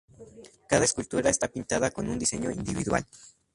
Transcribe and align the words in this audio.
Cada 0.67 0.83
escultura 0.85 1.29
está 1.29 1.47
pintada 1.47 1.91
con 1.91 2.09
un 2.09 2.17
diseño 2.17 2.49
individual. 2.49 3.05